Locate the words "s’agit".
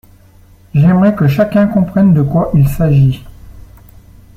2.67-3.23